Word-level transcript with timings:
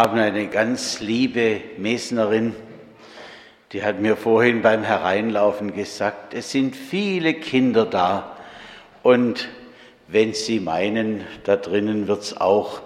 haben 0.00 0.18
eine 0.18 0.46
ganz 0.46 1.00
liebe 1.00 1.60
Mesnerin, 1.76 2.56
die 3.72 3.84
hat 3.84 4.00
mir 4.00 4.16
vorhin 4.16 4.62
beim 4.62 4.82
Hereinlaufen 4.82 5.74
gesagt, 5.74 6.32
es 6.32 6.50
sind 6.50 6.74
viele 6.74 7.34
Kinder 7.34 7.84
da 7.84 8.34
und 9.02 9.50
wenn 10.08 10.32
Sie 10.32 10.58
meinen, 10.58 11.26
da 11.44 11.56
drinnen 11.56 12.08
wird 12.08 12.22
es 12.22 12.34
auch 12.34 12.80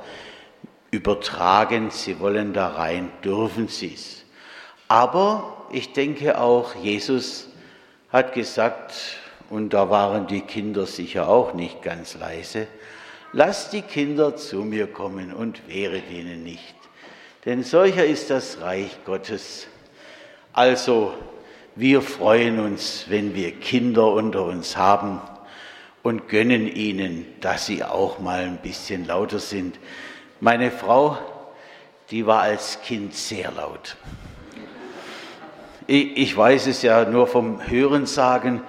übertragen, 0.91 1.93
Sie 1.93 2.19
wollen 2.19 2.53
da 2.53 2.71
rein, 2.71 3.13
dürfen 3.23 3.69
Sie 3.69 3.95
es. 3.95 4.25
Aber 4.89 5.69
ich 5.71 5.93
denke 5.93 6.41
auch, 6.41 6.75
Jesus 6.75 7.49
hat 8.11 8.33
gesagt, 8.35 9.21
und 9.51 9.73
da 9.73 9.89
waren 9.89 10.27
die 10.27 10.41
Kinder 10.41 10.85
sicher 10.85 11.29
auch 11.29 11.55
nicht 11.55 11.81
ganz 11.81 12.17
leise, 12.19 12.67
lasst 13.33 13.73
die 13.73 13.83
Kinder 13.83 14.35
zu 14.35 14.65
mir 14.65 14.89
kommen 14.89 15.33
und 15.33 15.69
wehret 15.69 16.11
ihnen 16.11 16.43
nicht. 16.43 16.75
Denn 17.45 17.63
solcher 17.63 18.07
ist 18.07 18.31
das 18.31 18.61
Reich 18.61 18.99
Gottes. 19.05 19.67
Also, 20.53 21.13
wir 21.77 22.01
freuen 22.01 22.59
uns, 22.59 23.07
wenn 23.09 23.35
wir 23.35 23.53
Kinder 23.53 24.13
unter 24.13 24.45
uns 24.45 24.77
haben 24.77 25.21
und 26.03 26.29
gönnen 26.29 26.69
ihnen, 26.69 27.27
dass 27.41 27.67
sie 27.67 27.85
auch 27.85 28.19
mal 28.19 28.45
ein 28.45 28.59
bisschen 28.59 29.07
lauter 29.07 29.41
sind. 29.41 29.79
Meine 30.41 30.71
Frau, 30.71 31.19
die 32.11 32.27
war 32.27 32.43
als 32.43 32.81
Kind 32.83 33.15
sehr 33.15 33.51
laut. 33.53 33.97
Ich 35.87 36.35
weiß 36.35 36.67
es 36.67 36.81
ja 36.83 37.05
nur 37.05 37.27
vom 37.27 37.67
Hörensagen. 37.67 38.63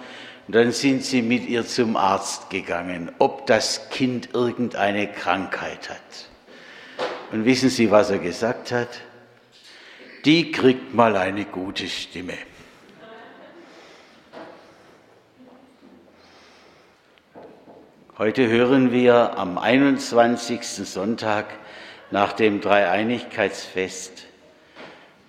Dann 0.47 0.71
sind 0.71 1.03
sie 1.03 1.21
mit 1.21 1.47
ihr 1.47 1.65
zum 1.65 1.95
Arzt 1.95 2.49
gegangen, 2.49 3.11
ob 3.19 3.47
das 3.47 3.89
Kind 3.89 4.33
irgendeine 4.33 5.07
Krankheit 5.07 5.89
hat. 5.89 6.34
Und 7.35 7.43
wissen 7.43 7.69
Sie, 7.69 7.91
was 7.91 8.11
er 8.11 8.19
gesagt 8.19 8.71
hat? 8.71 9.01
Die 10.23 10.53
kriegt 10.53 10.93
mal 10.93 11.17
eine 11.17 11.43
gute 11.43 11.89
Stimme. 11.89 12.37
Heute 18.17 18.47
hören 18.47 18.93
wir 18.93 19.37
am 19.37 19.57
21. 19.57 20.61
Sonntag 20.63 21.47
nach 22.09 22.31
dem 22.31 22.61
Dreieinigkeitsfest 22.61 24.27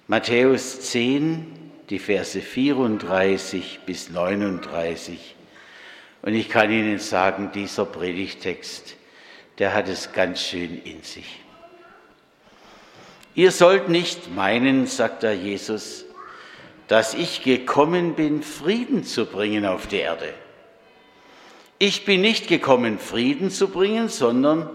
Matthäus 0.06 0.82
10, 0.82 1.72
die 1.90 1.98
Verse 1.98 2.40
34 2.40 3.80
bis 3.84 4.10
39. 4.10 5.34
Und 6.22 6.34
ich 6.34 6.48
kann 6.50 6.70
Ihnen 6.70 7.00
sagen, 7.00 7.50
dieser 7.52 7.84
Predigtext, 7.84 8.94
der 9.58 9.74
hat 9.74 9.88
es 9.88 10.12
ganz 10.12 10.40
schön 10.40 10.80
in 10.84 11.02
sich. 11.02 11.40
Ihr 13.36 13.52
sollt 13.52 13.90
nicht 13.90 14.34
meinen, 14.34 14.86
sagt 14.86 15.22
da 15.22 15.30
Jesus, 15.30 16.06
dass 16.88 17.12
ich 17.12 17.42
gekommen 17.42 18.14
bin, 18.14 18.42
Frieden 18.42 19.04
zu 19.04 19.26
bringen 19.26 19.66
auf 19.66 19.86
die 19.86 19.98
Erde. 19.98 20.32
Ich 21.78 22.06
bin 22.06 22.22
nicht 22.22 22.48
gekommen, 22.48 22.98
Frieden 22.98 23.50
zu 23.50 23.68
bringen, 23.68 24.08
sondern 24.08 24.70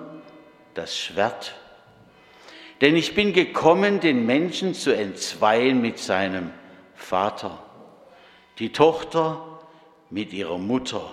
das 0.76 0.96
Schwert. 0.96 1.56
Denn 2.82 2.96
ich 2.96 3.16
bin 3.16 3.34
gekommen, 3.34 4.00
den 4.00 4.28
Menschen 4.28 4.76
zu 4.76 4.96
entzweien 4.96 5.82
mit 5.82 5.98
seinem 5.98 6.52
Vater, 6.94 7.64
die 8.60 8.72
Tochter 8.72 9.60
mit 10.12 10.34
ihrer 10.34 10.60
Mutter 10.60 11.12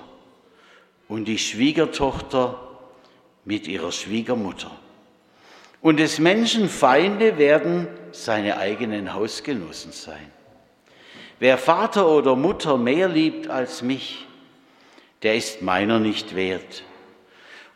und 1.08 1.24
die 1.24 1.38
Schwiegertochter 1.38 2.60
mit 3.46 3.66
ihrer 3.66 3.90
Schwiegermutter. 3.90 4.70
Und 5.80 5.98
des 5.98 6.18
Menschen 6.18 6.68
Feinde 6.68 7.38
werden 7.38 7.88
seine 8.12 8.56
eigenen 8.58 9.14
Hausgenossen 9.14 9.92
sein. 9.92 10.32
Wer 11.38 11.56
Vater 11.56 12.08
oder 12.08 12.34
Mutter 12.34 12.76
mehr 12.76 13.08
liebt 13.08 13.48
als 13.48 13.82
mich, 13.82 14.26
der 15.22 15.36
ist 15.36 15.62
meiner 15.62 16.00
nicht 16.00 16.34
wert. 16.34 16.82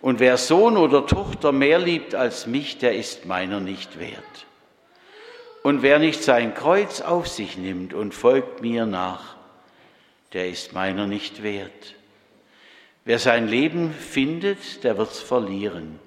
Und 0.00 0.18
wer 0.18 0.36
Sohn 0.36 0.76
oder 0.76 1.06
Tochter 1.06 1.52
mehr 1.52 1.78
liebt 1.78 2.16
als 2.16 2.48
mich, 2.48 2.78
der 2.78 2.96
ist 2.96 3.24
meiner 3.24 3.60
nicht 3.60 4.00
wert. 4.00 4.46
Und 5.62 5.82
wer 5.82 6.00
nicht 6.00 6.24
sein 6.24 6.54
Kreuz 6.54 7.00
auf 7.00 7.28
sich 7.28 7.56
nimmt 7.56 7.94
und 7.94 8.14
folgt 8.14 8.62
mir 8.62 8.84
nach, 8.84 9.36
der 10.32 10.48
ist 10.48 10.72
meiner 10.72 11.06
nicht 11.06 11.44
wert. 11.44 11.94
Wer 13.04 13.20
sein 13.20 13.46
Leben 13.46 13.92
findet, 13.92 14.82
der 14.82 14.98
wird's 14.98 15.20
verlieren. 15.20 16.00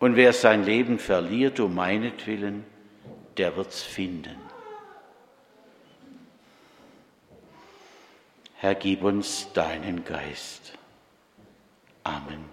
Und 0.00 0.16
wer 0.16 0.32
sein 0.32 0.64
Leben 0.64 0.98
verliert 0.98 1.60
um 1.60 1.74
meinetwillen, 1.74 2.64
der 3.36 3.54
wird's 3.56 3.82
finden. 3.82 4.36
Herr, 8.56 8.74
gib 8.74 9.04
uns 9.04 9.52
deinen 9.52 10.04
Geist. 10.04 10.72
Amen. 12.02 12.46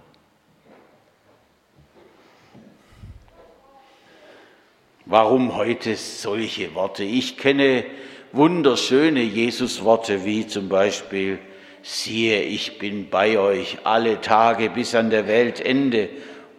Warum 5.05 5.55
heute 5.55 5.95
solche 5.95 6.75
Worte? 6.75 7.05
Ich 7.05 7.37
kenne 7.37 7.85
wunderschöne 8.33 9.21
Jesus-Worte 9.21 10.25
wie 10.25 10.47
zum 10.47 10.67
Beispiel, 10.67 11.39
siehe, 11.81 12.41
ich 12.41 12.77
bin 12.77 13.09
bei 13.09 13.39
euch 13.39 13.77
alle 13.85 14.19
Tage 14.19 14.69
bis 14.69 14.95
an 14.95 15.09
der 15.09 15.27
Weltende 15.27 16.09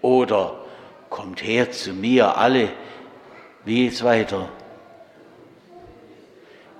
oder 0.00 0.65
kommt 1.10 1.42
her 1.42 1.70
zu 1.70 1.92
mir 1.92 2.36
alle. 2.36 2.70
Wie 3.64 3.84
geht's 3.84 4.02
weiter? 4.02 4.48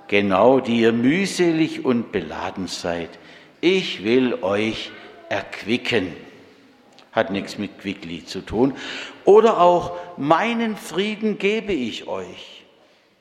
genau 0.09 0.59
die 0.59 0.81
ihr 0.81 0.91
mühselig 0.91 1.85
und 1.85 2.11
beladen 2.11 2.67
seid. 2.67 3.09
Ich 3.61 4.03
will 4.03 4.43
euch 4.43 4.91
erquicken. 5.29 6.13
Hat 7.13 7.31
nichts 7.31 7.57
mit 7.57 7.79
Quickly 7.79 8.25
zu 8.25 8.41
tun. 8.41 8.75
Oder 9.23 9.61
auch, 9.61 9.95
meinen 10.17 10.75
Frieden 10.75 11.37
gebe 11.37 11.71
ich 11.71 12.07
euch. 12.07 12.65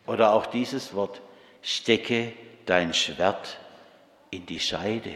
Oder 0.06 0.32
auch 0.32 0.46
dieses 0.46 0.94
Wort, 0.94 1.20
stecke 1.62 2.32
dein 2.66 2.94
Schwert 2.94 3.58
in 4.30 4.46
die 4.46 4.60
Scheide. 4.60 5.12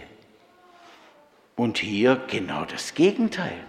Und 1.56 1.78
hier 1.78 2.20
genau 2.28 2.64
das 2.64 2.94
Gegenteil. 2.94 3.64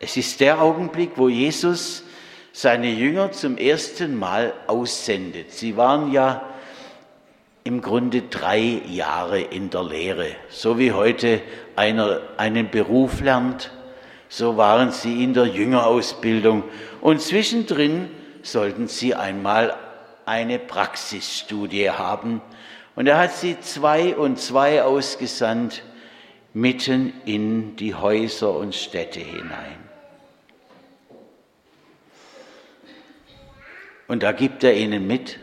Es 0.00 0.16
ist 0.16 0.40
der 0.40 0.60
Augenblick, 0.60 1.12
wo 1.16 1.28
Jesus 1.28 2.04
seine 2.52 2.90
Jünger 2.90 3.32
zum 3.32 3.56
ersten 3.56 4.16
Mal 4.16 4.52
aussendet. 4.66 5.52
Sie 5.52 5.76
waren 5.76 6.12
ja 6.12 6.42
im 7.64 7.80
Grunde 7.82 8.22
drei 8.22 8.80
Jahre 8.88 9.40
in 9.40 9.70
der 9.70 9.82
Lehre. 9.82 10.28
So 10.48 10.78
wie 10.78 10.92
heute 10.92 11.42
einer 11.76 12.20
einen 12.36 12.70
Beruf 12.70 13.20
lernt, 13.20 13.70
so 14.28 14.56
waren 14.56 14.90
sie 14.92 15.24
in 15.24 15.34
der 15.34 15.46
Jüngerausbildung. 15.46 16.64
Und 17.00 17.20
zwischendrin 17.20 18.08
sollten 18.42 18.88
sie 18.88 19.14
einmal 19.14 19.76
eine 20.24 20.58
Praxisstudie 20.58 21.90
haben. 21.90 22.40
Und 22.94 23.06
er 23.06 23.18
hat 23.18 23.32
sie 23.32 23.58
zwei 23.60 24.16
und 24.16 24.38
zwei 24.38 24.82
ausgesandt, 24.82 25.82
mitten 26.54 27.12
in 27.24 27.76
die 27.76 27.94
Häuser 27.94 28.54
und 28.56 28.74
Städte 28.74 29.20
hinein. 29.20 29.87
Und 34.08 34.22
da 34.22 34.32
gibt 34.32 34.64
er 34.64 34.74
ihnen 34.74 35.06
mit, 35.06 35.38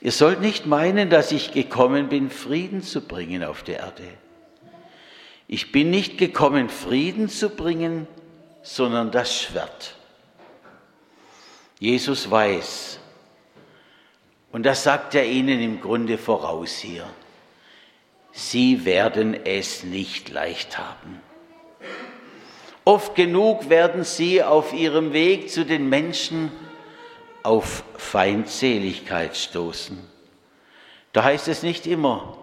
ihr 0.00 0.12
sollt 0.12 0.40
nicht 0.40 0.66
meinen, 0.66 1.10
dass 1.10 1.30
ich 1.30 1.52
gekommen 1.52 2.08
bin, 2.08 2.30
Frieden 2.30 2.82
zu 2.82 3.02
bringen 3.02 3.44
auf 3.44 3.62
der 3.62 3.80
Erde. 3.80 4.04
Ich 5.46 5.70
bin 5.70 5.90
nicht 5.90 6.16
gekommen, 6.16 6.70
Frieden 6.70 7.28
zu 7.28 7.50
bringen, 7.50 8.08
sondern 8.62 9.10
das 9.10 9.38
Schwert. 9.38 9.94
Jesus 11.78 12.30
weiß, 12.30 12.98
und 14.52 14.64
das 14.64 14.84
sagt 14.84 15.14
er 15.14 15.26
ihnen 15.26 15.60
im 15.60 15.80
Grunde 15.80 16.16
voraus 16.16 16.76
hier, 16.78 17.06
sie 18.32 18.86
werden 18.86 19.34
es 19.44 19.84
nicht 19.84 20.30
leicht 20.30 20.78
haben. 20.78 21.20
Oft 22.86 23.14
genug 23.14 23.68
werden 23.68 24.04
sie 24.04 24.42
auf 24.42 24.72
ihrem 24.72 25.12
Weg 25.12 25.50
zu 25.50 25.66
den 25.66 25.88
Menschen 25.88 26.50
auf 27.44 27.84
Feindseligkeit 27.96 29.36
stoßen. 29.36 29.98
Da 31.12 31.22
heißt 31.22 31.46
es 31.46 31.62
nicht 31.62 31.86
immer, 31.86 32.36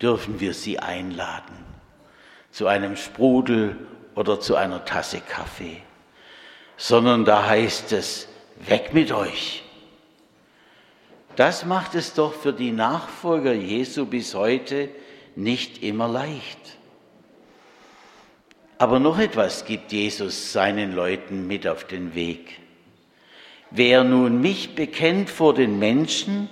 dürfen 0.00 0.38
wir 0.38 0.54
sie 0.54 0.78
einladen 0.78 1.64
zu 2.52 2.68
einem 2.68 2.96
Sprudel 2.96 3.76
oder 4.14 4.38
zu 4.38 4.54
einer 4.54 4.84
Tasse 4.84 5.20
Kaffee, 5.20 5.82
sondern 6.76 7.24
da 7.24 7.48
heißt 7.48 7.90
es, 7.92 8.28
weg 8.68 8.94
mit 8.94 9.10
euch. 9.10 9.64
Das 11.34 11.64
macht 11.64 11.96
es 11.96 12.14
doch 12.14 12.32
für 12.32 12.52
die 12.52 12.70
Nachfolger 12.70 13.52
Jesu 13.52 14.06
bis 14.06 14.34
heute 14.34 14.88
nicht 15.34 15.82
immer 15.82 16.06
leicht. 16.06 16.58
Aber 18.78 19.00
noch 19.00 19.18
etwas 19.18 19.64
gibt 19.64 19.90
Jesus 19.90 20.52
seinen 20.52 20.94
Leuten 20.94 21.48
mit 21.48 21.66
auf 21.66 21.84
den 21.84 22.14
Weg. 22.14 22.60
Wer 23.70 24.04
nun 24.04 24.40
mich 24.40 24.74
bekennt 24.74 25.30
vor 25.30 25.54
den 25.54 25.78
Menschen, 25.78 26.48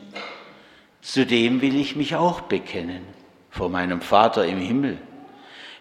zu 1.00 1.26
dem 1.26 1.60
will 1.60 1.78
ich 1.78 1.96
mich 1.96 2.14
auch 2.14 2.42
bekennen, 2.42 3.06
vor 3.50 3.68
meinem 3.68 4.00
Vater 4.00 4.46
im 4.46 4.58
Himmel. 4.58 4.98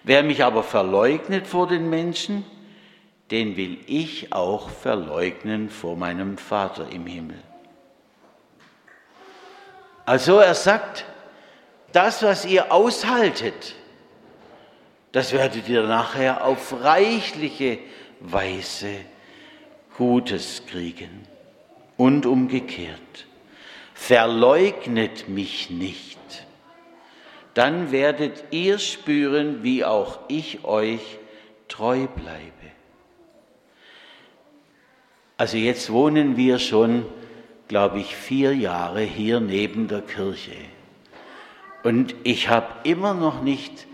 Wer 0.04 0.24
mich 0.24 0.44
aber 0.44 0.64
verleugnet 0.64 1.48
vor 1.48 1.68
den 1.68 1.90
Menschen, 1.90 2.44
den 3.30 3.56
will 3.56 3.78
ich 3.88 4.34
auch 4.34 4.70
verleugnen 4.70 5.70
vor 5.70 5.96
meinem 5.96 6.38
Vater 6.38 6.88
im 6.92 7.06
Himmel. 7.06 7.38
Also 10.06 10.40
er 10.40 10.56
sagt, 10.56 11.06
das, 11.92 12.24
was 12.24 12.46
ihr 12.46 12.72
aushaltet, 12.72 13.76
das 15.12 15.34
werdet 15.34 15.70
ihr 15.70 15.84
nachher 15.84 16.44
auf 16.46 16.74
reichliche 16.84 17.80
Weise 18.20 18.96
Gutes 20.02 20.64
kriegen 20.66 21.28
und 21.96 22.26
umgekehrt. 22.26 23.28
Verleugnet 23.94 25.30
mich 25.30 25.70
nicht, 25.70 26.18
dann 27.54 27.92
werdet 27.92 28.46
ihr 28.50 28.80
spüren, 28.80 29.62
wie 29.62 29.86
auch 29.86 30.18
ich 30.28 30.66
euch 30.66 31.20
treu 31.68 32.08
bleibe. 32.08 32.72
Also 35.38 35.58
jetzt 35.58 35.92
wohnen 35.92 36.36
wir 36.36 36.58
schon, 36.58 37.06
glaube 37.68 38.00
ich, 38.00 38.16
vier 38.16 38.56
Jahre 38.56 39.02
hier 39.02 39.40
neben 39.40 39.88
der 39.88 40.02
Kirche. 40.02 40.58
Und 41.84 42.16
ich 42.24 42.50
habe 42.50 42.74
immer 42.90 43.14
noch 43.14 43.44
nicht 43.44 43.86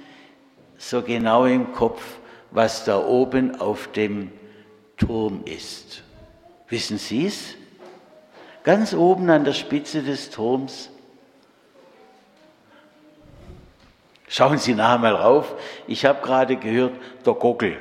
so 0.77 1.01
genau 1.01 1.43
im 1.43 1.73
Kopf, 1.73 2.01
was 2.51 2.85
da 2.85 2.97
oben 2.97 3.59
auf 3.59 3.91
dem 3.91 4.31
Turm 4.97 5.43
ist. 5.45 6.03
Wissen 6.69 6.97
Sie 6.97 7.25
es? 7.25 7.55
Ganz 8.63 8.93
oben 8.93 9.29
an 9.29 9.45
der 9.45 9.53
Spitze 9.53 10.03
des 10.03 10.29
Turms. 10.29 10.89
Schauen 14.27 14.57
Sie 14.57 14.73
nachher 14.73 14.97
mal 14.97 15.15
rauf. 15.15 15.55
Ich 15.87 16.05
habe 16.05 16.21
gerade 16.21 16.57
gehört, 16.57 16.93
der 17.25 17.33
Gockel. 17.33 17.77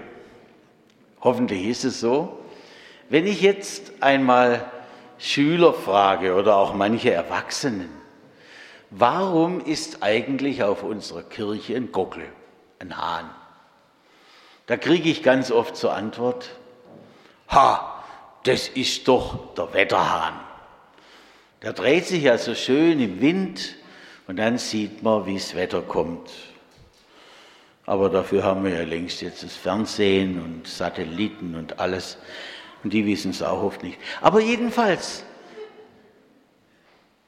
Hoffentlich 1.21 1.67
ist 1.67 1.85
es 1.85 1.99
so. 1.99 2.39
Wenn 3.09 3.27
ich 3.27 3.41
jetzt 3.41 4.01
einmal 4.01 4.71
Schüler 5.19 5.73
frage 5.73 6.35
oder 6.35 6.57
auch 6.57 6.75
manche 6.75 7.13
Erwachsenen, 7.13 7.91
warum 8.91 9.61
ist 9.61 10.03
eigentlich 10.05 10.63
auf 10.63 10.85
unserer 10.85 11.23
Kirche 11.25 11.75
ein 11.75 11.91
Gockel? 11.91 12.29
ein 12.79 12.97
Hahn. 12.97 13.31
Da 14.67 14.77
kriege 14.77 15.09
ich 15.09 15.23
ganz 15.23 15.51
oft 15.51 15.77
zur 15.77 15.95
Antwort, 15.95 16.51
ha, 17.49 18.03
das 18.45 18.69
ist 18.69 19.09
doch 19.09 19.55
der 19.55 19.73
Wetterhahn. 19.73 20.41
Der 21.63 21.73
dreht 21.73 22.07
sich 22.07 22.23
ja 22.25 22.39
so 22.39 22.55
schön 22.55 23.01
im 23.01 23.21
Wind 23.21 23.75
und 24.27 24.37
dann 24.37 24.59
sieht 24.59 25.03
man, 25.03 25.27
wie 25.27 25.35
das 25.35 25.55
Wetter 25.55 25.83
kommt. 25.83 26.31
Aber 27.87 28.11
dafür 28.11 28.43
haben 28.43 28.65
wir 28.65 28.73
ja 28.73 28.83
längst 28.83 29.23
jetzt 29.23 29.45
das 29.45 29.55
Fernsehen 29.55 30.43
und 30.43 30.67
Satelliten 30.67 31.55
und 31.55 31.79
alles. 31.79 32.19
Und 32.83 32.93
die 32.93 33.07
wissen 33.07 33.31
es 33.31 33.43
auch 33.43 33.63
oft 33.63 33.83
nicht. 33.83 33.99
Aber 34.21 34.41
jedenfalls, 34.41 35.25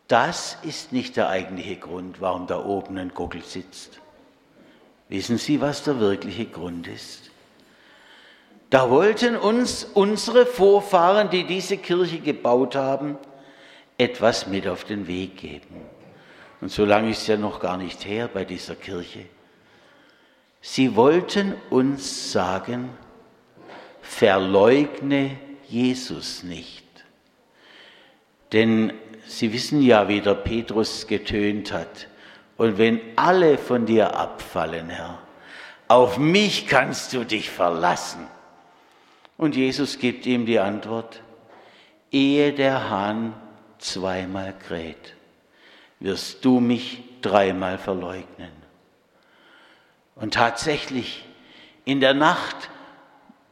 das 0.09 0.59
ist 0.63 0.93
nicht 0.93 1.17
der 1.17 1.29
eigentliche 1.29 1.77
Grund, 1.77 2.21
warum 2.21 2.47
da 2.47 2.65
oben 2.65 2.99
ein 2.99 3.11
Gockel 3.15 3.43
sitzt. 3.43 4.01
Wissen 5.09 5.39
Sie, 5.39 5.61
was 5.61 5.85
der 5.85 6.01
wirkliche 6.01 6.47
Grund 6.47 6.87
ist? 6.89 7.31
Da 8.71 8.91
wollten 8.91 9.37
uns 9.37 9.85
unsere 9.85 10.45
Vorfahren, 10.45 11.31
die 11.31 11.45
diese 11.45 11.79
Kirche 11.79 12.19
gebaut 12.21 12.77
haben, 12.77 13.17
etwas 13.97 14.47
mit 14.47 14.69
auf 14.69 14.85
den 14.85 15.07
Weg 15.07 15.39
geben. 15.39 15.83
Und 16.61 16.71
so 16.71 16.85
lange 16.85 17.11
ist 17.11 17.27
ja 17.29 17.37
noch 17.37 17.61
gar 17.61 17.77
nicht 17.77 18.05
her 18.05 18.29
bei 18.33 18.45
dieser 18.45 18.75
Kirche. 18.75 19.25
Sie 20.61 20.97
wollten 20.97 21.55
uns 21.71 22.33
sagen, 22.33 22.91
verleugne 24.03 25.39
Jesus 25.67 26.43
nicht. 26.43 26.85
Denn 28.53 28.93
Sie 29.27 29.53
wissen 29.53 29.83
ja, 29.83 30.09
wie 30.09 30.23
der 30.23 30.35
Petrus 30.35 31.07
getönt 31.07 31.71
hat. 31.71 32.09
Und 32.57 32.79
wenn 32.79 33.01
alle 33.15 33.59
von 33.59 33.85
dir 33.85 34.17
abfallen, 34.17 34.89
Herr, 34.89 35.19
auf 35.87 36.19
mich 36.19 36.67
kannst 36.67 37.13
du 37.13 37.25
dich 37.25 37.51
verlassen. 37.51 38.27
Und 39.39 39.55
Jesus 39.55 39.99
gibt 39.99 40.27
ihm 40.27 40.45
die 40.45 40.59
Antwort, 40.59 41.23
ehe 42.11 42.53
der 42.53 42.91
Hahn 42.91 43.35
zweimal 43.79 44.53
kräht, 44.59 45.15
wirst 46.01 46.45
du 46.45 46.59
mich 46.59 47.05
dreimal 47.23 47.79
verleugnen. 47.79 48.51
Und 50.17 50.35
tatsächlich, 50.35 51.25
in 51.85 52.01
der 52.01 52.15
Nacht, 52.15 52.69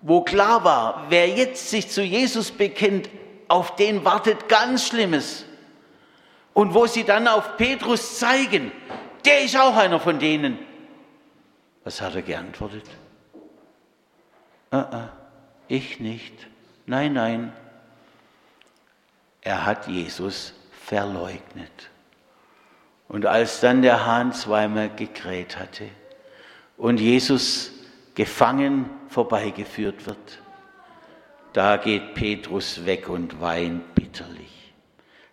wo 0.02 0.22
klar 0.22 0.64
war, 0.64 1.06
wer 1.08 1.28
jetzt 1.28 1.70
sich 1.70 1.88
zu 1.88 2.02
Jesus 2.02 2.50
bekennt, 2.50 3.08
auf 3.46 3.76
den 3.76 4.04
wartet 4.04 4.48
ganz 4.48 4.88
Schlimmes. 4.88 5.44
Und 6.52 6.74
wo 6.74 6.86
sie 6.86 7.04
dann 7.04 7.28
auf 7.28 7.56
Petrus 7.56 8.18
zeigen, 8.18 8.72
der 9.24 9.42
ist 9.42 9.56
auch 9.56 9.76
einer 9.76 10.00
von 10.00 10.18
denen. 10.18 10.58
Was 11.84 12.00
hat 12.00 12.16
er 12.16 12.22
geantwortet? 12.22 12.84
Uh 14.72 14.78
-uh, 14.78 15.08
ich 15.68 16.00
nicht. 16.00 16.34
Nein, 16.86 17.14
nein. 17.14 17.52
Er 19.40 19.64
hat 19.64 19.86
Jesus 19.88 20.54
verleugnet. 20.84 21.90
Und 23.08 23.26
als 23.26 23.60
dann 23.60 23.82
der 23.82 24.04
Hahn 24.04 24.32
zweimal 24.32 24.90
gekräht 24.90 25.58
hatte 25.58 25.88
und 26.76 26.98
Jesus 26.98 27.70
gefangen 28.14 28.90
vorbeigeführt 29.08 30.06
wird, 30.06 30.40
da 31.52 31.76
geht 31.76 32.14
Petrus 32.14 32.84
weg 32.84 33.08
und 33.08 33.40
weint 33.40 33.94
bitterlich. 33.94 34.72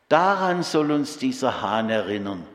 Daran 0.07 0.63
soll 0.63 0.91
uns 0.91 1.17
dieser 1.17 1.61
Hahn 1.61 1.89
erinnern, 1.89 2.45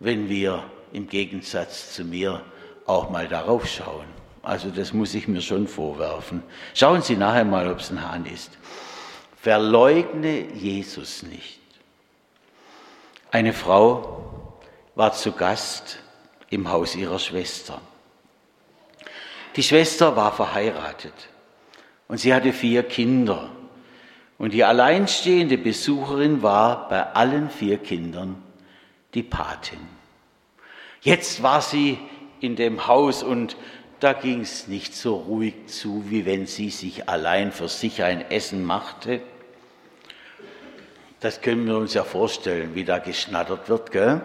wenn 0.00 0.28
wir 0.28 0.64
im 0.92 1.08
Gegensatz 1.08 1.94
zu 1.94 2.04
mir 2.04 2.42
auch 2.86 3.10
mal 3.10 3.28
darauf 3.28 3.66
schauen. 3.66 4.06
Also 4.44 4.70
das 4.70 4.92
muss 4.92 5.14
ich 5.14 5.26
mir 5.28 5.40
schon 5.40 5.66
vorwerfen. 5.66 6.42
Schauen 6.74 7.02
Sie 7.02 7.16
nachher 7.16 7.44
mal, 7.44 7.70
ob 7.70 7.80
es 7.80 7.90
ein 7.90 8.08
Hahn 8.08 8.26
ist. 8.26 8.50
Verleugne 9.40 10.52
Jesus 10.52 11.22
nicht. 11.22 11.60
Eine 13.30 13.52
Frau 13.52 14.60
war 14.94 15.12
zu 15.12 15.32
Gast 15.32 15.98
im 16.50 16.70
Haus 16.70 16.94
ihrer 16.94 17.18
Schwester. 17.18 17.80
Die 19.56 19.62
Schwester 19.62 20.16
war 20.16 20.32
verheiratet 20.32 21.14
und 22.08 22.18
sie 22.18 22.34
hatte 22.34 22.52
vier 22.52 22.82
Kinder. 22.82 23.50
Und 24.38 24.52
die 24.52 24.64
alleinstehende 24.64 25.58
Besucherin 25.58 26.42
war 26.42 26.88
bei 26.88 27.12
allen 27.12 27.50
vier 27.50 27.78
Kindern 27.78 28.42
die 29.14 29.22
Patin. 29.22 29.78
Jetzt 31.02 31.42
war 31.42 31.60
sie 31.60 31.98
in 32.40 32.56
dem 32.56 32.86
Haus 32.86 33.22
und 33.22 33.56
da 34.04 34.12
ging 34.12 34.42
es 34.42 34.68
nicht 34.68 34.94
so 34.94 35.16
ruhig 35.16 35.66
zu, 35.68 36.10
wie 36.10 36.26
wenn 36.26 36.46
sie 36.46 36.68
sich 36.68 37.08
allein 37.08 37.52
für 37.52 37.68
sich 37.68 38.02
ein 38.02 38.30
Essen 38.30 38.62
machte. 38.62 39.22
Das 41.20 41.40
können 41.40 41.66
wir 41.66 41.78
uns 41.78 41.94
ja 41.94 42.04
vorstellen, 42.04 42.74
wie 42.74 42.84
da 42.84 42.98
geschnattert 42.98 43.70
wird. 43.70 43.92
Gell? 43.92 44.20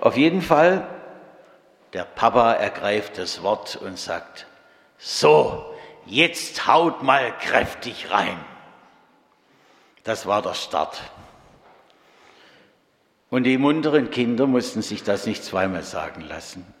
Auf 0.00 0.16
jeden 0.16 0.40
Fall, 0.40 0.88
der 1.92 2.04
Papa 2.04 2.54
ergreift 2.54 3.18
das 3.18 3.42
Wort 3.42 3.76
und 3.76 3.98
sagt, 3.98 4.46
so, 4.96 5.66
jetzt 6.06 6.66
haut 6.66 7.02
mal 7.02 7.36
kräftig 7.40 8.10
rein. 8.10 8.42
Das 10.02 10.24
war 10.24 10.40
der 10.40 10.54
Start. 10.54 10.98
Und 13.28 13.44
die 13.44 13.58
munteren 13.58 14.10
Kinder 14.10 14.46
mussten 14.46 14.80
sich 14.80 15.02
das 15.02 15.26
nicht 15.26 15.44
zweimal 15.44 15.82
sagen 15.82 16.22
lassen. 16.22 16.79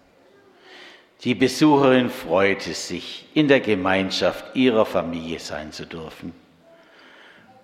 Die 1.24 1.34
Besucherin 1.34 2.08
freute 2.10 2.72
sich, 2.74 3.26
in 3.34 3.48
der 3.48 3.60
Gemeinschaft 3.60 4.56
ihrer 4.56 4.86
Familie 4.86 5.38
sein 5.38 5.72
zu 5.72 5.86
dürfen. 5.86 6.32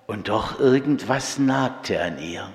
Und 0.07 0.29
doch 0.29 0.61
irgendwas 0.61 1.39
nagte 1.39 2.01
an 2.03 2.19
ihr. 2.19 2.51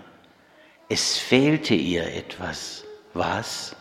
Es 0.90 1.18
fehlte 1.18 1.74
ihr 1.74 2.06
etwas. 2.16 2.86
Was? 3.14 3.76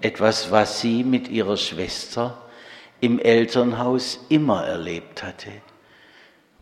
Etwas, 0.00 0.50
was 0.50 0.80
sie 0.80 1.02
mit 1.02 1.28
ihrer 1.28 1.56
Schwester 1.56 2.38
im 3.00 3.18
Elternhaus 3.18 4.20
immer 4.28 4.64
erlebt 4.66 5.22
hatte 5.22 5.50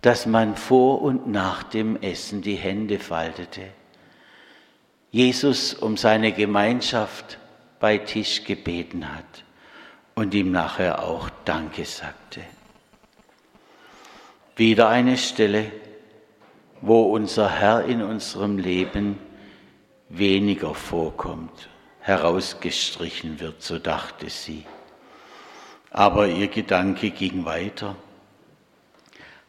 dass 0.06 0.24
man 0.24 0.54
vor 0.54 1.02
und 1.02 1.26
nach 1.26 1.64
dem 1.64 2.00
Essen 2.00 2.40
die 2.40 2.54
Hände 2.54 3.00
faltete. 3.00 3.62
Jesus 5.16 5.72
um 5.72 5.96
seine 5.96 6.30
Gemeinschaft 6.30 7.38
bei 7.80 7.96
Tisch 7.96 8.44
gebeten 8.44 9.14
hat. 9.16 9.44
und 10.14 10.34
ihm 10.34 10.50
nachher 10.50 11.02
auch 11.02 11.30
Danke 11.46 11.86
sagte. 11.86 12.42
Wieder 14.56 14.88
eine 14.88 15.16
Stelle, 15.16 15.72
wo 16.82 17.02
unser 17.14 17.50
Herr 17.50 17.84
in 17.84 18.02
unserem 18.02 18.58
Leben 18.58 19.18
weniger 20.10 20.74
vorkommt, 20.74 21.70
herausgestrichen 22.00 23.40
wird, 23.40 23.62
so 23.62 23.78
dachte 23.78 24.28
sie. 24.28 24.66
Aber 25.90 26.28
ihr 26.28 26.48
Gedanke 26.48 27.10
ging 27.10 27.46
weiter. 27.46 27.96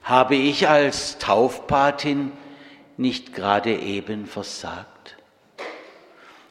Habe 0.04 0.36
ich 0.36 0.70
als 0.70 1.18
Taufpatin 1.18 2.32
nicht 2.96 3.34
gerade 3.34 3.78
eben 3.78 4.28
versagt? 4.28 4.97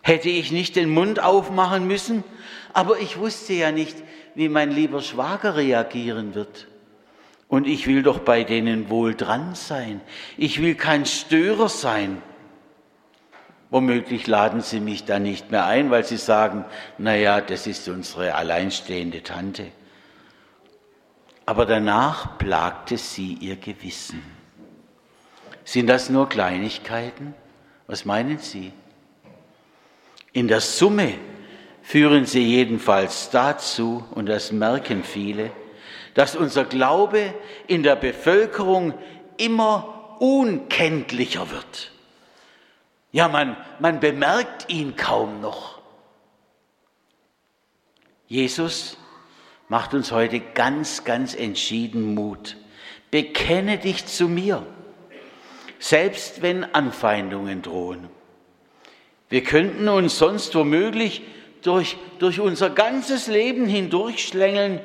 Hätte 0.06 0.28
ich 0.28 0.52
nicht 0.52 0.76
den 0.76 0.90
Mund 0.90 1.18
aufmachen 1.18 1.88
müssen? 1.88 2.22
Aber 2.72 3.00
ich 3.00 3.18
wusste 3.18 3.54
ja 3.54 3.72
nicht, 3.72 3.96
wie 4.36 4.48
mein 4.48 4.70
lieber 4.70 5.02
Schwager 5.02 5.56
reagieren 5.56 6.36
wird. 6.36 6.68
Und 7.48 7.66
ich 7.66 7.88
will 7.88 8.04
doch 8.04 8.20
bei 8.20 8.44
denen 8.44 8.88
wohl 8.88 9.16
dran 9.16 9.56
sein. 9.56 10.00
Ich 10.36 10.62
will 10.62 10.76
kein 10.76 11.06
Störer 11.06 11.68
sein. 11.68 12.22
Womöglich 13.70 14.28
laden 14.28 14.60
sie 14.60 14.78
mich 14.78 15.06
dann 15.06 15.25
nicht 15.25 15.50
mehr 15.50 15.66
ein, 15.66 15.90
weil 15.90 16.04
sie 16.04 16.18
sagen, 16.18 16.64
na 16.98 17.16
ja, 17.16 17.40
das 17.40 17.66
ist 17.66 17.88
unsere 17.88 18.36
alleinstehende 18.36 19.25
Tante. 19.25 19.72
Aber 21.46 21.66
danach 21.66 22.38
plagte 22.38 22.96
sie 22.96 23.32
ihr 23.40 23.56
Gewissen. 23.56 24.22
Sind 25.64 25.88
das 25.88 26.10
nur 26.10 26.28
Kleinigkeiten? 26.28 27.34
Was 27.88 28.04
meinen 28.04 28.38
Sie? 28.38 28.72
In 30.37 30.49
der 30.49 30.61
Summe 30.61 31.14
führen 31.81 32.26
sie 32.26 32.43
jedenfalls 32.43 33.31
dazu, 33.31 34.05
und 34.11 34.26
das 34.26 34.52
merken 34.52 35.02
viele, 35.02 35.50
dass 36.12 36.37
unser 36.37 36.66
Glaube 36.66 37.33
in 37.69 37.83
der 37.83 37.97
Bevölkerung 37.97 38.93
immer 39.38 40.19
unkenntlicher 40.19 41.50
wird. 41.50 41.90
Ja, 43.12 43.28
man, 43.28 43.57
man 43.78 43.99
bemerkt 43.99 44.71
ihn 44.71 44.95
kaum 44.95 45.40
noch. 45.40 45.81
Jesus 48.26 48.99
macht 49.69 49.95
uns 49.95 50.12
heute 50.12 50.40
ganz, 50.40 51.05
ganz 51.05 51.35
entschieden 51.35 52.14
Mut. 52.14 52.59
Bekenne 53.11 53.78
dich 53.78 54.05
zu 54.05 54.28
mir, 54.28 54.66
selbst 55.78 56.43
wenn 56.43 56.75
Anfeindungen 56.75 57.62
drohen. 57.62 58.11
Wir 59.28 59.42
könnten 59.42 59.88
uns 59.88 60.18
sonst 60.18 60.54
womöglich 60.54 61.23
durch, 61.62 61.97
durch 62.18 62.40
unser 62.40 62.71
ganzes 62.71 63.26
Leben 63.26 63.66
hindurchschlängeln 63.66 64.80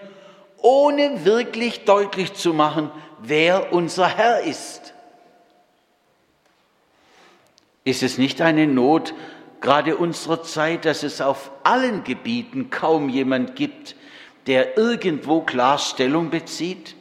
ohne 0.58 1.26
wirklich 1.26 1.86
deutlich 1.86 2.34
zu 2.34 2.54
machen, 2.54 2.92
wer 3.20 3.74
unser 3.74 4.08
Herr 4.08 4.42
ist. 4.42 4.94
Ist 7.84 8.04
es 8.04 8.18
nicht 8.18 8.42
eine 8.42 8.68
Not, 8.68 9.14
gerade 9.60 9.98
unserer 9.98 10.44
Zeit, 10.44 10.86
dass 10.86 11.04
es 11.04 11.22
auf 11.22 11.52
allen 11.64 12.04
Gebieten 12.04 12.70
kaum 12.70 13.10
jemand 13.10 13.56
gibt, 13.56 13.96
der 14.48 14.78
irgendwo 14.78 15.42
Klarstellung 15.42 16.30
bezieht? 16.30 16.96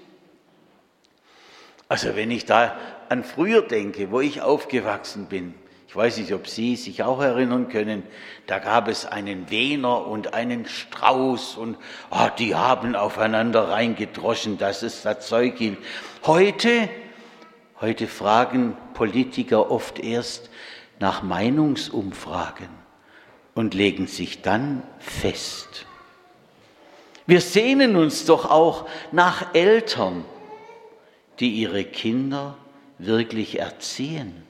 Also 1.89 2.17
wenn 2.17 2.31
ich 2.31 2.47
da 2.47 2.79
an 3.09 3.25
früher 3.25 3.63
denke, 3.63 4.11
wo 4.11 4.21
ich 4.21 4.41
aufgewachsen 4.41 5.27
bin, 5.27 5.55
ich 5.91 5.97
weiß 5.97 6.19
nicht, 6.19 6.33
ob 6.33 6.47
Sie 6.47 6.77
sich 6.77 7.03
auch 7.03 7.21
erinnern 7.21 7.69
können, 7.69 8.05
da 8.47 8.61
gab 8.61 8.87
es 8.87 9.07
einen 9.07 9.51
Wehner 9.51 10.07
und 10.07 10.35
einen 10.35 10.67
Strauß 10.67 11.57
und 11.57 11.77
oh, 12.13 12.29
die 12.39 12.55
haben 12.55 12.95
aufeinander 12.95 13.71
reingedroschen, 13.71 14.57
dass 14.57 14.85
es 14.85 15.03
das 15.03 15.27
Zeug. 15.27 15.61
Heute, 16.25 16.89
heute 17.81 18.07
fragen 18.07 18.77
Politiker 18.95 19.73
oft 19.73 19.99
erst 19.99 20.49
nach 21.01 21.25
Meinungsumfragen 21.25 22.69
und 23.57 23.75
legen 23.75 24.07
sich 24.07 24.43
dann 24.43 24.85
fest. 25.01 25.87
Wir 27.27 27.41
sehnen 27.41 27.97
uns 27.97 28.27
doch 28.27 28.49
auch 28.49 28.89
nach 29.11 29.57
Eltern, 29.57 30.25
die 31.41 31.51
ihre 31.51 31.83
Kinder 31.83 32.57
wirklich 33.01 33.59
erziehen 33.59 34.45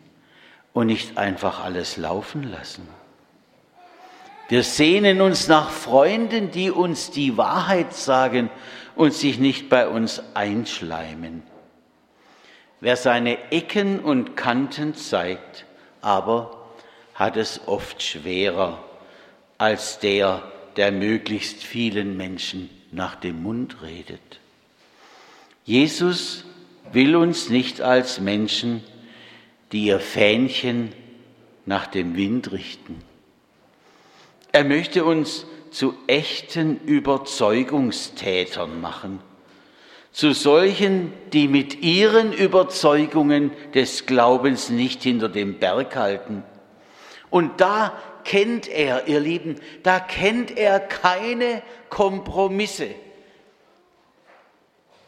und 0.73 0.87
nicht 0.87 1.19
einfach 1.19 1.63
alles 1.65 1.97
laufen 1.97 2.43
lassen. 2.51 2.87
Wir 4.49 4.65
sehnen 4.65 5.21
uns 5.21 5.47
nach 5.47 5.71
Freunden, 5.71 6.51
die 6.51 6.71
uns 6.71 7.11
die 7.11 7.37
Wahrheit 7.37 7.95
sagen 7.95 8.51
und 8.97 9.15
sich 9.15 9.39
nicht 9.39 9.69
bei 9.69 9.87
uns 9.87 10.23
einschleimen. 10.35 11.43
Wer 12.81 12.97
seine 12.97 13.53
Ecken 13.53 14.01
und 14.01 14.37
Kanten 14.37 14.95
zeigt, 14.95 15.67
aber 16.01 16.67
hat 17.15 17.37
es 17.37 17.61
oft 17.67 18.03
schwerer 18.03 18.83
als 19.59 19.99
der, 19.99 20.43
der 20.77 20.91
möglichst 20.91 21.63
vielen 21.63 22.17
Menschen 22.17 22.71
nach 22.91 23.15
dem 23.15 23.43
Mund 23.43 23.83
redet. 23.83 24.41
Jesus 25.65 26.45
will 26.93 27.15
uns 27.15 27.51
nicht 27.51 27.83
als 27.83 28.19
Menschen 28.21 28.83
die 29.73 29.87
ihr 29.87 30.01
Fähnchen 30.01 30.93
nach 31.67 31.87
dem 31.87 32.17
Wind 32.17 32.53
richten. 32.53 33.03
Er 34.53 34.65
möchte 34.65 35.05
uns 35.05 35.47
zu 35.71 35.95
echten 36.07 36.81
Überzeugungstätern 36.85 38.81
machen, 38.81 39.21
zu 40.13 40.33
solchen, 40.33 41.13
die 41.33 41.47
mit 41.47 41.83
ihren 41.83 42.33
Überzeugungen 42.33 43.53
des 43.75 44.07
Glaubens 44.07 44.71
nicht 44.71 45.05
hinter 45.05 45.29
dem 45.29 45.61
Berg 45.61 45.95
halten. 45.95 46.43
Und 47.31 47.61
da 47.61 47.97
kennt 48.25 48.67
er, 48.69 49.07
ihr 49.07 49.21
Lieben, 49.21 49.57
da 49.85 50.01
kennt 50.01 50.57
er 50.57 50.81
keine 50.81 51.63
Kompromisse. 51.89 52.89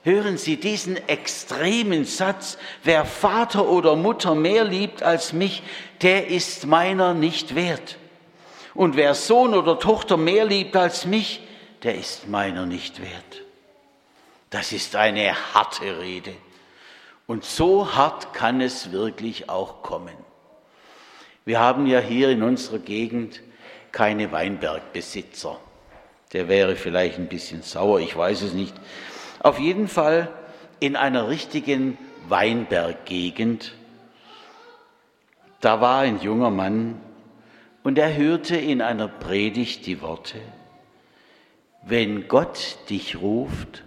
Hören 0.04 0.36
Sie 0.36 0.56
diesen 0.56 0.96
extremen 1.08 2.04
Satz, 2.04 2.58
wer 2.82 3.04
Vater 3.04 3.68
oder 3.68 3.94
Mutter 3.94 4.34
mehr 4.34 4.64
liebt 4.64 5.02
als 5.02 5.32
mich, 5.32 5.62
der 6.02 6.26
ist 6.26 6.66
meiner 6.66 7.14
nicht 7.14 7.54
wert. 7.54 7.98
Und 8.74 8.96
wer 8.96 9.14
Sohn 9.14 9.54
oder 9.54 9.78
Tochter 9.78 10.16
mehr 10.16 10.44
liebt 10.44 10.74
als 10.74 11.06
mich, 11.06 11.40
der 11.84 11.94
ist 11.94 12.28
meiner 12.28 12.66
nicht 12.66 13.00
wert. 13.00 13.42
Das 14.50 14.72
ist 14.72 14.96
eine 14.96 15.34
harte 15.54 16.00
Rede. 16.00 16.34
Und 17.26 17.44
so 17.44 17.94
hart 17.94 18.34
kann 18.34 18.60
es 18.60 18.90
wirklich 18.90 19.48
auch 19.48 19.82
kommen. 19.82 20.16
Wir 21.44 21.60
haben 21.60 21.86
ja 21.86 22.00
hier 22.00 22.30
in 22.30 22.42
unserer 22.42 22.78
Gegend 22.78 23.40
keine 23.92 24.32
Weinbergbesitzer. 24.32 25.58
Der 26.32 26.48
wäre 26.48 26.76
vielleicht 26.76 27.18
ein 27.18 27.28
bisschen 27.28 27.62
sauer, 27.62 28.00
ich 28.00 28.16
weiß 28.16 28.42
es 28.42 28.52
nicht. 28.52 28.74
Auf 29.42 29.58
jeden 29.58 29.88
Fall 29.88 30.28
in 30.78 30.94
einer 30.94 31.28
richtigen 31.28 31.98
Weinberggegend. 32.28 33.74
Da 35.60 35.80
war 35.80 36.02
ein 36.02 36.20
junger 36.20 36.50
Mann 36.50 37.00
und 37.82 37.98
er 37.98 38.16
hörte 38.16 38.56
in 38.56 38.80
einer 38.80 39.08
Predigt 39.08 39.86
die 39.86 40.00
Worte, 40.00 40.38
wenn 41.82 42.28
Gott 42.28 42.78
dich 42.88 43.20
ruft, 43.20 43.82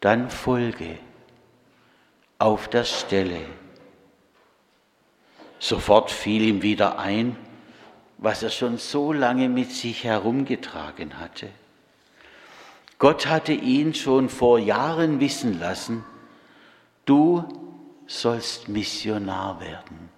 dann 0.00 0.28
folge 0.28 0.98
auf 2.40 2.66
der 2.66 2.84
Stelle. 2.84 3.40
Sofort 5.60 6.10
fiel 6.10 6.42
ihm 6.42 6.62
wieder 6.62 6.98
ein, 6.98 7.36
was 8.16 8.42
er 8.42 8.50
schon 8.50 8.78
so 8.78 9.12
lange 9.12 9.48
mit 9.48 9.70
sich 9.70 10.02
herumgetragen 10.02 11.20
hatte. 11.20 11.48
Gott 12.98 13.26
hatte 13.26 13.52
ihn 13.52 13.94
schon 13.94 14.28
vor 14.28 14.58
Jahren 14.58 15.20
wissen 15.20 15.60
lassen, 15.60 16.04
du 17.04 17.44
sollst 18.06 18.68
Missionar 18.68 19.60
werden. 19.60 20.08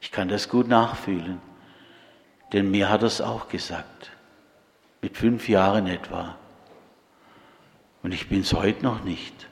Ich 0.00 0.10
kann 0.10 0.28
das 0.28 0.48
gut 0.48 0.66
nachfühlen, 0.68 1.40
denn 2.52 2.70
mir 2.70 2.88
hat 2.88 3.02
er 3.02 3.08
es 3.08 3.20
auch 3.20 3.48
gesagt, 3.48 4.12
mit 5.02 5.16
fünf 5.16 5.48
Jahren 5.48 5.86
etwa. 5.86 6.36
Und 8.02 8.12
ich 8.12 8.28
bin 8.28 8.40
es 8.40 8.54
heute 8.54 8.82
noch 8.82 9.04
nicht. 9.04 9.48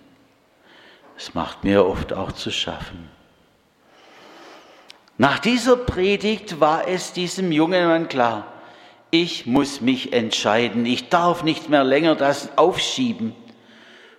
Es 1.19 1.35
macht 1.35 1.65
mir 1.65 1.85
oft 1.85 2.13
auch 2.15 2.33
zu 2.33 2.51
schaffen. 2.51 3.11
Nach 5.19 5.39
dieser 5.39 5.77
Predigt 5.77 6.61
war 6.61 6.89
es 6.89 7.13
diesem 7.13 7.53
jungen 7.53 7.87
Mann 7.87 8.09
klar, 8.09 8.53
ich 9.11 9.47
muss 9.47 9.81
mich 9.81 10.13
entscheiden, 10.13 10.87
ich 10.87 11.09
darf 11.09 11.43
nicht 11.43 11.69
mehr 11.69 11.85
länger 11.85 12.15
das 12.17 12.57
aufschieben. 12.57 13.35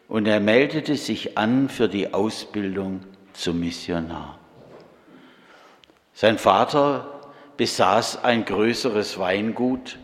Und 0.07 0.25
er 0.25 0.39
meldete 0.39 0.95
sich 0.95 1.37
an 1.37 1.67
für 1.67 1.89
die 1.89 2.13
Ausbildung 2.13 3.01
zum 3.33 3.59
Missionar. 3.59 4.39
Sein 6.13 6.37
Vater 6.37 7.29
besaß 7.57 8.23
ein 8.23 8.45
größeres 8.45 9.19
Weingut, 9.19 9.97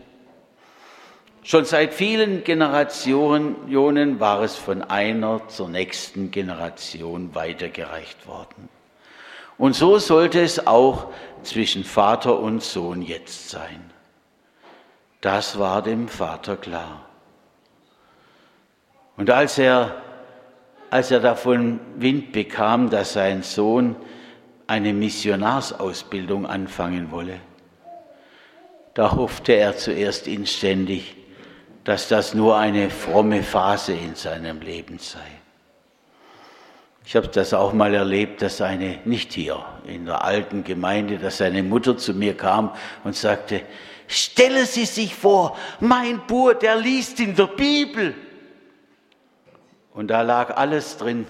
Schon 1.46 1.66
seit 1.66 1.92
vielen 1.92 2.42
Generationen 2.42 4.18
war 4.18 4.40
es 4.40 4.56
von 4.56 4.80
einer 4.80 5.46
zur 5.48 5.68
nächsten 5.68 6.30
Generation 6.30 7.34
weitergereicht 7.34 8.26
worden. 8.26 8.70
Und 9.58 9.74
so 9.74 9.98
sollte 9.98 10.40
es 10.40 10.66
auch 10.66 11.08
zwischen 11.42 11.84
Vater 11.84 12.38
und 12.38 12.62
Sohn 12.62 13.02
jetzt 13.02 13.50
sein. 13.50 13.90
Das 15.24 15.58
war 15.58 15.80
dem 15.80 16.06
Vater 16.06 16.58
klar. 16.58 17.06
Und 19.16 19.30
als 19.30 19.56
er, 19.56 19.94
als 20.90 21.10
er 21.10 21.20
davon 21.20 21.80
Wind 21.96 22.32
bekam, 22.32 22.90
dass 22.90 23.14
sein 23.14 23.42
Sohn 23.42 23.96
eine 24.66 24.92
Missionarsausbildung 24.92 26.44
anfangen 26.44 27.10
wolle, 27.10 27.40
da 28.92 29.12
hoffte 29.12 29.54
er 29.54 29.78
zuerst 29.78 30.26
inständig, 30.26 31.16
dass 31.84 32.08
das 32.08 32.34
nur 32.34 32.58
eine 32.58 32.90
fromme 32.90 33.42
Phase 33.42 33.94
in 33.94 34.16
seinem 34.16 34.60
Leben 34.60 34.98
sei. 34.98 35.20
Ich 37.06 37.16
habe 37.16 37.28
das 37.28 37.54
auch 37.54 37.72
mal 37.72 37.94
erlebt, 37.94 38.42
dass 38.42 38.60
eine, 38.60 38.98
nicht 39.06 39.32
hier 39.32 39.64
in 39.86 40.04
der 40.04 40.22
alten 40.22 40.64
Gemeinde, 40.64 41.16
dass 41.16 41.38
seine 41.38 41.62
Mutter 41.62 41.96
zu 41.96 42.12
mir 42.12 42.36
kam 42.36 42.74
und 43.04 43.16
sagte, 43.16 43.62
stelle 44.06 44.66
Sie 44.66 44.84
sich 44.84 45.14
vor, 45.14 45.56
mein 45.80 46.26
Bub, 46.26 46.60
der 46.60 46.76
liest 46.76 47.20
in 47.20 47.34
der 47.34 47.46
Bibel. 47.46 48.14
Und 49.92 50.08
da 50.08 50.22
lag 50.22 50.56
alles 50.56 50.96
drin. 50.96 51.26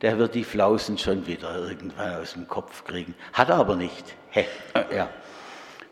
Der 0.00 0.16
wird 0.18 0.34
die 0.34 0.44
Flausen 0.44 0.96
schon 0.96 1.26
wieder 1.26 1.54
irgendwann 1.56 2.22
aus 2.22 2.32
dem 2.32 2.48
Kopf 2.48 2.84
kriegen. 2.84 3.14
Hat 3.32 3.50
er 3.50 3.56
aber 3.56 3.76
nicht. 3.76 4.16
Ja. 4.94 5.10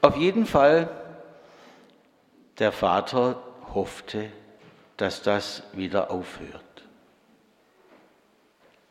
Auf 0.00 0.16
jeden 0.16 0.46
Fall, 0.46 0.88
der 2.58 2.70
Vater 2.70 3.42
hoffte, 3.74 4.30
dass 4.96 5.22
das 5.22 5.64
wieder 5.72 6.10
aufhört. 6.10 6.62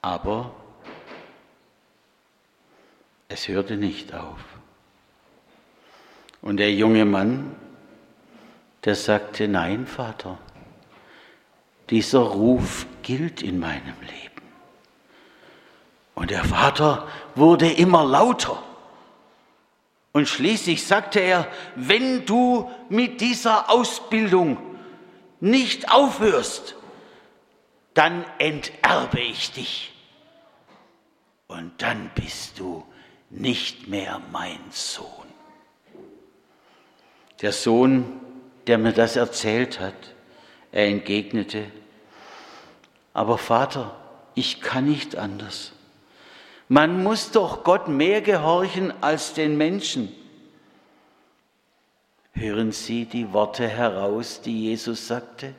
Aber 0.02 0.52
es 3.30 3.48
hörte 3.48 3.78
nicht 3.78 4.14
auf. 4.14 4.57
Und 6.48 6.56
der 6.56 6.74
junge 6.74 7.04
Mann, 7.04 7.58
der 8.86 8.96
sagte, 8.96 9.50
nein, 9.50 9.86
Vater, 9.86 10.38
dieser 11.90 12.20
Ruf 12.20 12.86
gilt 13.02 13.44
in 13.44 13.60
meinem 13.60 14.00
Leben. 14.00 14.48
Und 16.16 16.32
der 16.32 16.46
Vater 16.46 17.06
wurde 17.36 17.70
immer 17.70 18.06
lauter. 18.06 18.64
Und 20.14 20.30
schließlich 20.30 20.88
sagte 20.88 21.20
er, 21.20 21.50
wenn 21.76 22.26
du 22.26 22.72
mit 22.88 23.20
dieser 23.20 23.70
Ausbildung 23.70 24.58
nicht 25.42 25.92
aufhörst, 25.92 26.78
dann 27.94 28.24
enterbe 28.38 29.20
ich 29.20 29.52
dich. 29.52 29.94
Und 31.48 31.74
dann 31.82 32.10
bist 32.16 32.58
du 32.58 32.86
nicht 33.30 33.90
mehr 33.90 34.22
mein 34.32 34.60
Sohn. 34.72 35.27
Der 37.42 37.52
Sohn, 37.52 38.20
der 38.66 38.78
mir 38.78 38.94
das 38.94 39.16
erzählt 39.16 39.80
hat, 39.80 40.16
er 40.72 40.88
entgegnete, 40.88 41.66
aber 43.14 43.38
Vater, 43.38 43.96
ich 44.36 44.62
kann 44.62 44.86
nicht 44.86 45.16
anders. 45.16 45.72
Man 46.68 47.04
muss 47.04 47.32
doch 47.32 47.64
Gott 47.64 47.88
mehr 47.88 48.22
gehorchen 48.22 48.94
als 49.02 49.34
den 49.34 49.58
Menschen. 49.58 50.12
Hören 52.34 52.72
Sie 52.72 53.06
die 53.06 53.34
Worte 53.34 53.68
heraus, 53.68 54.42
die 54.42 54.66
Jesus 54.66 55.08
sagte? 55.08 55.56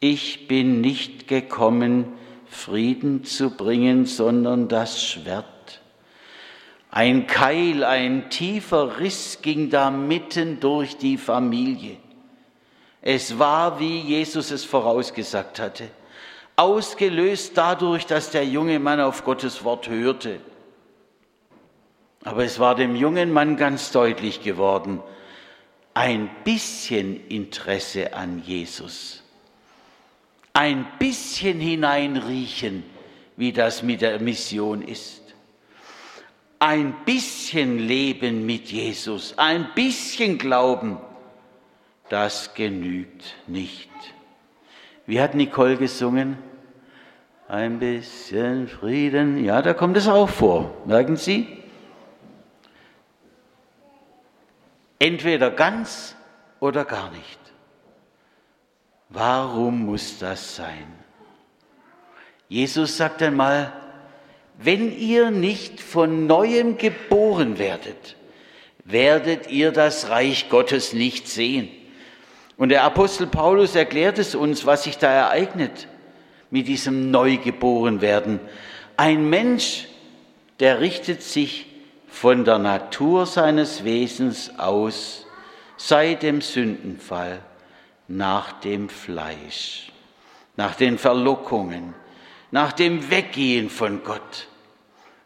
Ich 0.00 0.48
bin 0.48 0.80
nicht 0.80 1.28
gekommen, 1.28 2.12
Frieden 2.46 3.24
zu 3.24 3.50
bringen, 3.50 4.04
sondern 4.04 4.68
das 4.68 5.02
Schwert. 5.02 5.46
Ein 6.98 7.28
Keil, 7.28 7.84
ein 7.84 8.28
tiefer 8.28 8.98
Riss 8.98 9.38
ging 9.40 9.70
da 9.70 9.88
mitten 9.88 10.58
durch 10.58 10.96
die 10.96 11.16
Familie. 11.16 11.96
Es 13.00 13.38
war, 13.38 13.78
wie 13.78 14.00
Jesus 14.00 14.50
es 14.50 14.64
vorausgesagt 14.64 15.60
hatte, 15.60 15.88
ausgelöst 16.56 17.52
dadurch, 17.54 18.04
dass 18.04 18.32
der 18.32 18.44
junge 18.44 18.80
Mann 18.80 19.00
auf 19.00 19.22
Gottes 19.22 19.62
Wort 19.62 19.88
hörte. 19.88 20.40
Aber 22.24 22.44
es 22.44 22.58
war 22.58 22.74
dem 22.74 22.96
jungen 22.96 23.32
Mann 23.32 23.56
ganz 23.56 23.92
deutlich 23.92 24.42
geworden, 24.42 25.00
ein 25.94 26.28
bisschen 26.42 27.28
Interesse 27.28 28.12
an 28.12 28.42
Jesus, 28.44 29.22
ein 30.52 30.84
bisschen 30.98 31.60
hineinriechen, 31.60 32.82
wie 33.36 33.52
das 33.52 33.84
mit 33.84 34.00
der 34.00 34.18
Mission 34.18 34.82
ist, 34.82 35.27
ein 36.58 36.94
bisschen 37.04 37.78
Leben 37.78 38.46
mit 38.46 38.70
Jesus, 38.70 39.34
ein 39.36 39.68
bisschen 39.74 40.38
Glauben, 40.38 40.98
das 42.08 42.54
genügt 42.54 43.34
nicht. 43.46 43.90
Wie 45.06 45.20
hat 45.20 45.34
Nicole 45.34 45.76
gesungen? 45.76 46.38
Ein 47.48 47.78
bisschen 47.78 48.68
Frieden. 48.68 49.42
Ja, 49.42 49.62
da 49.62 49.72
kommt 49.72 49.96
es 49.96 50.06
auch 50.06 50.28
vor. 50.28 50.74
Merken 50.84 51.16
Sie? 51.16 51.46
Entweder 54.98 55.50
ganz 55.50 56.14
oder 56.60 56.84
gar 56.84 57.10
nicht. 57.10 57.38
Warum 59.08 59.86
muss 59.86 60.18
das 60.18 60.56
sein? 60.56 60.92
Jesus 62.48 62.96
sagt 62.96 63.22
einmal, 63.22 63.72
wenn 64.60 64.96
ihr 64.96 65.30
nicht 65.30 65.80
von 65.80 66.26
neuem 66.26 66.78
geboren 66.78 67.58
werdet, 67.58 68.16
werdet 68.84 69.50
ihr 69.50 69.70
das 69.70 70.08
Reich 70.08 70.48
Gottes 70.48 70.92
nicht 70.92 71.28
sehen. 71.28 71.68
Und 72.56 72.70
der 72.70 72.82
Apostel 72.82 73.28
Paulus 73.28 73.76
erklärt 73.76 74.18
es 74.18 74.34
uns, 74.34 74.66
was 74.66 74.82
sich 74.82 74.98
da 74.98 75.10
ereignet 75.10 75.86
mit 76.50 76.66
diesem 76.66 77.12
Neugeborenwerden. 77.12 78.40
Ein 78.96 79.30
Mensch, 79.30 79.86
der 80.58 80.80
richtet 80.80 81.22
sich 81.22 81.66
von 82.08 82.44
der 82.44 82.58
Natur 82.58 83.26
seines 83.26 83.84
Wesens 83.84 84.58
aus 84.58 85.24
seit 85.76 86.24
dem 86.24 86.40
Sündenfall 86.40 87.38
nach 88.08 88.52
dem 88.60 88.88
Fleisch, 88.88 89.92
nach 90.56 90.74
den 90.74 90.98
Verlockungen, 90.98 91.94
nach 92.50 92.72
dem 92.72 93.10
Weggehen 93.10 93.70
von 93.70 94.02
Gott, 94.04 94.48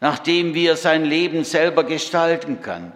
nach 0.01 0.19
dem, 0.19 0.55
wie 0.55 0.67
er 0.67 0.77
sein 0.77 1.05
Leben 1.05 1.45
selber 1.45 1.85
gestalten 1.85 2.61
kann. 2.61 2.93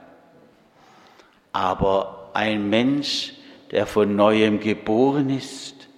Aber 1.52 2.30
ein 2.34 2.68
Mensch, 2.68 3.32
der 3.70 3.86
von 3.86 4.14
neuem 4.16 4.60
geboren 4.60 5.30
ist, 5.30 5.88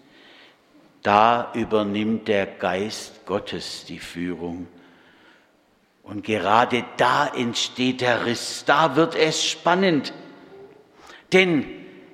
da 1.03 1.53
übernimmt 1.55 2.29
der 2.29 2.47
Geist 2.47 3.25
Gottes 3.27 3.85
die 3.87 3.99
Führung 3.99 4.69
und 6.09 6.25
gerade 6.25 6.85
da 6.97 7.27
entsteht 7.27 8.01
der 8.01 8.25
Riss, 8.25 8.65
da 8.65 8.97
wird 8.97 9.15
es 9.15 9.45
spannend. 9.45 10.15
Denn 11.35 11.67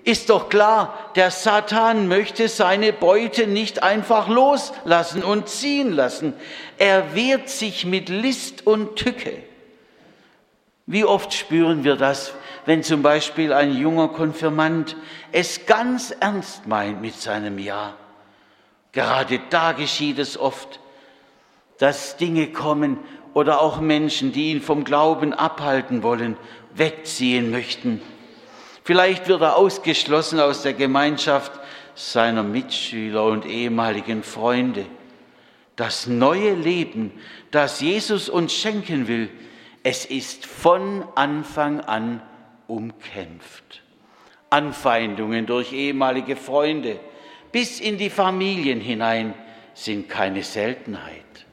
ist 0.04 0.28
doch 0.28 0.50
klar, 0.50 0.98
der 1.16 1.30
Satan 1.30 2.08
möchte 2.08 2.48
seine 2.48 2.92
Beute 2.92 3.46
nicht 3.46 3.82
einfach 3.82 4.28
loslassen 4.28 5.24
und 5.24 5.48
ziehen 5.48 5.92
lassen. 5.92 6.34
Er 6.76 7.14
wehrt 7.14 7.48
sich 7.48 7.86
mit 7.86 8.10
List 8.10 8.66
und 8.66 8.96
Tücke. 8.96 9.42
Wie 10.86 11.04
oft 11.04 11.32
spüren 11.32 11.84
wir 11.84 11.96
das, 11.96 12.34
wenn 12.66 12.82
zum 12.82 13.00
Beispiel 13.00 13.54
ein 13.54 13.74
junger 13.74 14.08
Konfirmand 14.08 14.96
es 15.32 15.64
ganz 15.64 16.14
ernst 16.20 16.66
meint 16.66 17.00
mit 17.00 17.14
seinem 17.18 17.58
Ja. 17.58 17.94
Gerade 18.92 19.40
da 19.48 19.72
geschieht 19.72 20.18
es 20.18 20.38
oft, 20.38 20.80
dass 21.78 22.18
Dinge 22.18 22.48
kommen 22.48 22.98
oder 23.32 23.62
auch 23.62 23.80
Menschen, 23.80 24.32
die 24.32 24.52
ihn 24.52 24.60
vom 24.60 24.84
Glauben 24.84 25.32
abhalten 25.32 26.02
wollen, 26.02 26.36
wegziehen 26.74 27.50
möchten. 27.50 28.02
Vielleicht 28.84 29.28
wird 29.28 29.40
er 29.40 29.56
ausgeschlossen 29.56 30.40
aus 30.40 30.60
der 30.60 30.74
Gemeinschaft 30.74 31.52
seiner 31.94 32.42
Mitschüler 32.42 33.24
und 33.24 33.46
ehemaligen 33.46 34.22
Freunde. 34.22 34.84
Das 35.74 36.06
neue 36.06 36.52
Leben, 36.52 37.10
das 37.50 37.80
Jesus 37.80 38.28
uns 38.28 38.52
schenken 38.52 39.08
will, 39.08 39.30
es 39.82 40.04
ist 40.04 40.44
von 40.44 41.02
Anfang 41.14 41.80
an 41.80 42.22
umkämpft. 42.66 43.82
Anfeindungen 44.50 45.46
durch 45.46 45.72
ehemalige 45.72 46.36
Freunde 46.36 47.00
bis 47.52 47.80
in 47.80 47.96
die 47.96 48.10
Familien 48.10 48.80
hinein 48.80 49.32
sind 49.72 50.10
keine 50.10 50.42
Seltenheit. 50.42 51.46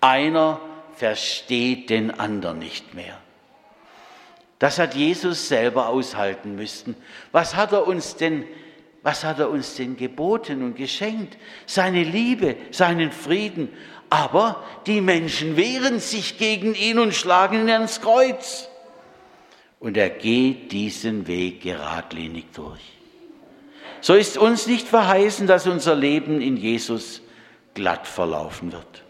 Einer 0.00 0.60
versteht 0.94 1.88
den 1.88 2.10
anderen 2.10 2.58
nicht 2.58 2.92
mehr. 2.92 3.18
Das 4.58 4.78
hat 4.78 4.94
Jesus 4.94 5.48
selber 5.48 5.88
aushalten 5.88 6.54
müssen. 6.54 6.96
Was 7.32 7.54
hat 7.54 7.72
er 7.72 7.86
uns 7.86 8.16
denn 8.16 8.44
Was 9.04 9.22
hat 9.22 9.38
er 9.38 9.50
uns 9.50 9.74
denn 9.74 9.98
geboten 9.98 10.62
und 10.62 10.76
geschenkt? 10.76 11.36
Seine 11.66 12.02
Liebe, 12.02 12.56
seinen 12.70 13.12
Frieden. 13.12 13.68
Aber 14.08 14.64
die 14.86 15.02
Menschen 15.02 15.58
wehren 15.58 16.00
sich 16.00 16.38
gegen 16.38 16.74
ihn 16.74 16.98
und 16.98 17.14
schlagen 17.14 17.60
ihn 17.60 17.70
ans 17.70 18.00
Kreuz. 18.00 18.66
Und 19.78 19.98
er 19.98 20.08
geht 20.08 20.72
diesen 20.72 21.26
Weg 21.26 21.60
geradlinig 21.60 22.46
durch. 22.54 22.80
So 24.00 24.14
ist 24.14 24.38
uns 24.38 24.66
nicht 24.66 24.88
verheißen, 24.88 25.46
dass 25.46 25.66
unser 25.66 25.94
Leben 25.94 26.40
in 26.40 26.56
Jesus 26.56 27.20
glatt 27.74 28.06
verlaufen 28.06 28.72
wird. 28.72 29.02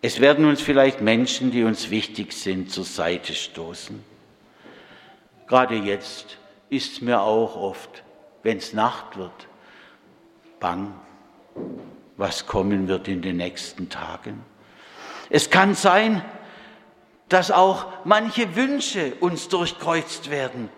Es 0.00 0.20
werden 0.20 0.46
uns 0.46 0.62
vielleicht 0.62 1.02
Menschen, 1.02 1.50
die 1.50 1.64
uns 1.64 1.90
wichtig 1.90 2.32
sind, 2.32 2.70
zur 2.70 2.84
Seite 2.84 3.34
stoßen. 3.34 4.09
Gerade 5.50 5.74
jetzt 5.74 6.38
ist 6.68 7.02
mir 7.02 7.22
auch 7.22 7.56
oft, 7.56 8.04
wenn 8.44 8.58
es 8.58 8.72
Nacht 8.72 9.16
wird, 9.16 9.48
bang, 10.60 10.94
was 12.16 12.46
kommen 12.46 12.86
wird 12.86 13.08
in 13.08 13.20
den 13.20 13.38
nächsten 13.38 13.88
Tagen. 13.88 14.44
Es 15.28 15.50
kann 15.50 15.74
sein, 15.74 16.24
dass 17.28 17.50
auch 17.50 17.86
manche 18.04 18.54
Wünsche 18.54 19.14
uns 19.18 19.48
durchkreuzt 19.48 20.30
werden. 20.30 20.68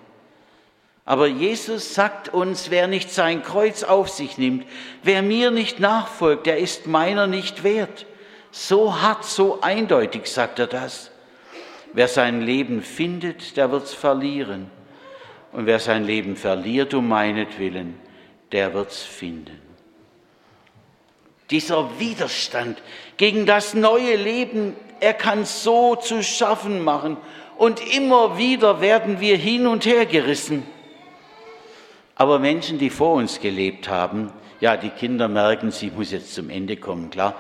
Aber 1.05 1.27
Jesus 1.27 1.93
sagt 1.93 2.31
uns, 2.31 2.71
wer 2.71 2.87
nicht 2.87 3.11
sein 3.11 3.43
Kreuz 3.43 3.83
auf 3.83 4.09
sich 4.09 4.39
nimmt, 4.39 4.65
wer 5.03 5.21
mir 5.21 5.51
nicht 5.51 5.81
nachfolgt, 5.81 6.47
der 6.47 6.57
ist 6.57 6.87
meiner 6.87 7.27
nicht 7.27 7.63
wert. 7.63 8.07
So 8.51 9.03
hart, 9.03 9.27
so 9.27 9.61
eindeutig 9.61 10.29
sagt 10.29 10.59
er 10.59 10.67
das. 10.67 11.12
Wer 11.95 12.09
sein 12.09 12.41
Leben 12.41 12.83
findet, 12.83 13.57
der 13.57 13.71
wird's 13.71 13.93
verlieren. 13.93 14.71
Und 15.53 15.67
wer 15.67 15.79
sein 15.79 16.05
Leben 16.05 16.37
verliert 16.37 16.95
um 16.95 17.09
meinetwillen, 17.09 17.95
der 18.53 18.73
wird's 18.73 19.03
finden. 19.03 19.61
Dieser 21.51 21.99
Widerstand 21.99 22.81
gegen 23.19 23.45
das 23.45 23.75
neue 23.75 24.17
Leben, 24.17 24.75
er 25.01 25.13
kann 25.13 25.45
so 25.45 25.97
zu 25.97 26.23
schaffen 26.23 26.83
machen. 26.83 27.19
Und 27.59 27.81
immer 27.95 28.39
wieder 28.39 28.81
werden 28.81 29.21
wir 29.21 29.37
hin 29.37 29.67
und 29.67 29.85
her 29.85 30.07
gerissen. 30.07 30.63
Aber 32.15 32.39
Menschen, 32.39 32.79
die 32.79 32.89
vor 32.89 33.15
uns 33.15 33.41
gelebt 33.41 33.89
haben, 33.89 34.33
ja, 34.61 34.77
die 34.77 34.91
Kinder 34.91 35.29
merken, 35.29 35.71
sie 35.71 35.91
muss 35.91 36.13
jetzt 36.13 36.35
zum 36.35 36.49
Ende 36.49 36.77
kommen, 36.77 37.11
klar. 37.11 37.35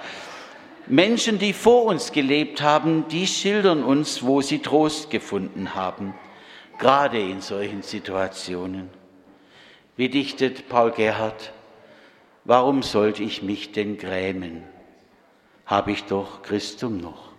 Menschen, 0.92 1.38
die 1.38 1.54
vor 1.54 1.84
uns 1.86 2.12
gelebt 2.12 2.60
haben, 2.60 3.08
die 3.08 3.26
schildern 3.26 3.82
uns, 3.82 4.22
wo 4.22 4.42
sie 4.42 4.58
Trost 4.58 5.08
gefunden 5.08 5.74
haben, 5.74 6.12
gerade 6.78 7.18
in 7.18 7.40
solchen 7.40 7.80
Situationen. 7.80 8.90
Wie 9.96 10.10
dichtet 10.10 10.68
Paul 10.68 10.90
Gerhard, 10.90 11.54
warum 12.44 12.82
sollte 12.82 13.22
ich 13.22 13.42
mich 13.42 13.72
denn 13.72 13.96
grämen? 13.96 14.64
Habe 15.64 15.92
ich 15.92 16.04
doch 16.04 16.42
Christum 16.42 16.98
noch. 16.98 17.30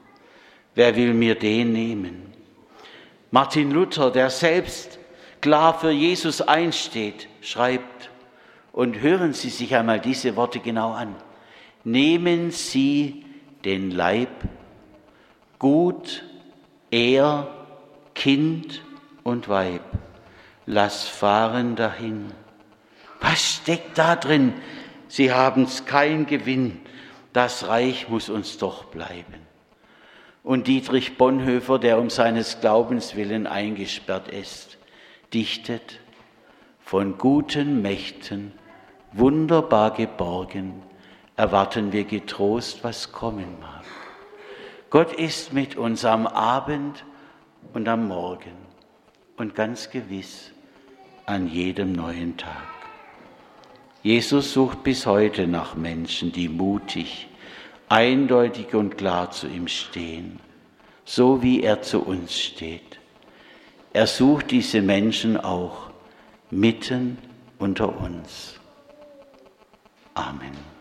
Wer 0.73 0.95
will 0.95 1.13
mir 1.13 1.35
den 1.35 1.73
nehmen? 1.73 2.33
Martin 3.29 3.69
Luther, 3.69 4.09
der 4.09 4.31
selbst 4.31 4.97
klar 5.41 5.77
für 5.77 5.91
Jesus 5.91 6.41
einsteht, 6.41 7.27
schreibt, 7.41 8.09
und 8.71 9.01
hören 9.01 9.33
Sie 9.33 9.51
sich 9.51 9.75
einmal 9.75 9.99
diese 9.99 10.35
Worte 10.35 10.59
genau 10.59 10.93
an. 10.93 11.15
Nehmen 11.83 12.49
Sie 12.49 13.22
den 13.65 13.91
Leib, 13.91 14.29
Gut, 15.59 16.23
Er, 16.91 17.47
Kind 18.15 18.81
und 19.23 19.47
Weib, 19.47 19.81
lass 20.65 21.07
fahren 21.07 21.75
dahin. 21.77 22.31
Was 23.21 23.55
steckt 23.55 23.97
da 23.97 24.17
drin? 24.17 24.53
Sie 25.07 25.31
haben's 25.31 25.85
kein 25.85 26.25
Gewinn, 26.25 26.81
das 27.31 27.67
Reich 27.67 28.09
muss 28.09 28.29
uns 28.29 28.57
doch 28.57 28.85
bleiben. 28.85 29.47
Und 30.43 30.67
Dietrich 30.67 31.17
Bonhoeffer, 31.17 31.79
der 31.79 31.97
um 31.97 32.09
seines 32.09 32.59
Glaubens 32.59 33.15
willen 33.15 33.47
eingesperrt 33.47 34.27
ist, 34.27 34.77
dichtet, 35.33 36.01
von 36.81 37.17
guten 37.17 37.81
Mächten, 37.81 38.51
wunderbar 39.13 39.93
geborgen, 39.93 40.83
erwarten 41.35 41.91
wir 41.91 42.03
getrost, 42.03 42.83
was 42.83 43.11
kommen 43.11 43.59
mag. 43.59 43.83
Gott 44.89 45.13
ist 45.13 45.53
mit 45.53 45.75
uns 45.75 46.05
am 46.05 46.27
Abend 46.27 47.03
und 47.73 47.87
am 47.87 48.07
Morgen 48.07 48.55
und 49.37 49.55
ganz 49.55 49.89
gewiss 49.89 50.51
an 51.25 51.47
jedem 51.47 51.93
neuen 51.93 52.37
Tag. 52.37 52.67
Jesus 54.03 54.53
sucht 54.53 54.83
bis 54.83 55.05
heute 55.05 55.47
nach 55.47 55.75
Menschen, 55.75 56.31
die 56.31 56.49
mutig, 56.49 57.29
eindeutig 57.89 58.75
und 58.75 58.97
klar 58.97 59.31
zu 59.31 59.47
ihm 59.47 59.67
stehen, 59.67 60.39
so 61.05 61.41
wie 61.41 61.63
er 61.63 61.81
zu 61.81 62.01
uns 62.01 62.37
steht. 62.37 62.99
Er 63.93 64.07
sucht 64.07 64.51
diese 64.51 64.81
Menschen 64.81 65.37
auch 65.37 65.89
mitten 66.51 67.17
unter 67.59 67.97
uns. 67.97 68.59
Amen. 70.13 70.72